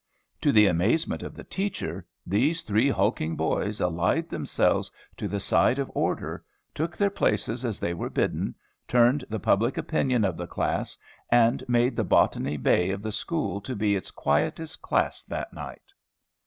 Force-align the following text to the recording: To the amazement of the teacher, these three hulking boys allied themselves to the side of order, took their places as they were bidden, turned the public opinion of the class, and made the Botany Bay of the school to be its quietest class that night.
To 0.41 0.51
the 0.51 0.65
amazement 0.65 1.21
of 1.21 1.35
the 1.35 1.43
teacher, 1.43 2.07
these 2.25 2.63
three 2.63 2.89
hulking 2.89 3.35
boys 3.35 3.79
allied 3.79 4.29
themselves 4.29 4.89
to 5.17 5.27
the 5.27 5.39
side 5.39 5.77
of 5.77 5.91
order, 5.93 6.43
took 6.73 6.97
their 6.97 7.11
places 7.11 7.63
as 7.63 7.79
they 7.79 7.93
were 7.93 8.09
bidden, 8.09 8.55
turned 8.87 9.23
the 9.29 9.39
public 9.39 9.77
opinion 9.77 10.25
of 10.25 10.37
the 10.37 10.47
class, 10.47 10.97
and 11.29 11.63
made 11.69 11.95
the 11.95 12.03
Botany 12.03 12.57
Bay 12.57 12.89
of 12.89 13.03
the 13.03 13.11
school 13.11 13.61
to 13.61 13.75
be 13.75 13.95
its 13.95 14.09
quietest 14.09 14.81
class 14.81 15.23
that 15.25 15.53
night. 15.53 15.93